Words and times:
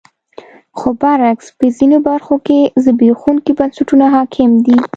خو 0.77 0.87
برعکس 1.01 1.47
په 1.57 1.65
ځینو 1.77 1.97
برخو 2.09 2.35
کې 2.47 2.59
زبېښونکي 2.83 3.51
بنسټونه 3.59 4.05
حاکم 4.15 4.49
دي. 4.65 4.77